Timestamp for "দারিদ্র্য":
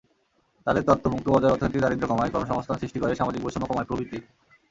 1.79-2.09